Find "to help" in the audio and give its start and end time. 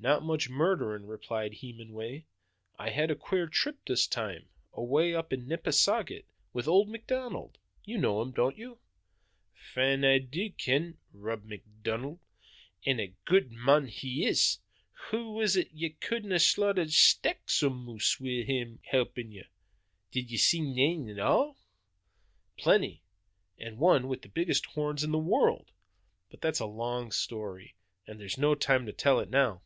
18.78-19.18